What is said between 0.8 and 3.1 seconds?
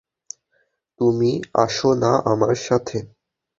তুমি আসো না আমার সাথে।